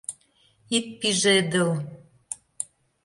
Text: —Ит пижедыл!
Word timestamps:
—Ит 0.77 0.85
пижедыл! 0.99 1.69